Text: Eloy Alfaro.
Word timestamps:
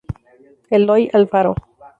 Eloy 0.71 1.11
Alfaro. 1.13 1.53